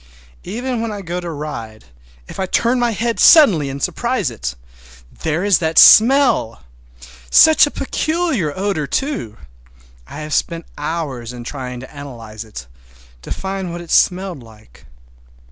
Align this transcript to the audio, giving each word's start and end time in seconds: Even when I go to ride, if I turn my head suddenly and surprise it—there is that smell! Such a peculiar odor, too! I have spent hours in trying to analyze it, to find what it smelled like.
Even 0.45 0.81
when 0.81 0.91
I 0.91 1.03
go 1.03 1.19
to 1.19 1.29
ride, 1.29 1.85
if 2.27 2.39
I 2.39 2.47
turn 2.47 2.79
my 2.79 2.89
head 2.89 3.19
suddenly 3.19 3.69
and 3.69 3.83
surprise 3.83 4.31
it—there 4.31 5.43
is 5.43 5.59
that 5.59 5.77
smell! 5.77 6.63
Such 7.29 7.67
a 7.67 7.69
peculiar 7.69 8.51
odor, 8.57 8.87
too! 8.87 9.37
I 10.07 10.21
have 10.21 10.33
spent 10.33 10.65
hours 10.75 11.31
in 11.33 11.43
trying 11.43 11.81
to 11.81 11.95
analyze 11.95 12.43
it, 12.43 12.65
to 13.21 13.29
find 13.31 13.71
what 13.71 13.79
it 13.81 13.91
smelled 13.91 14.41
like. 14.41 14.87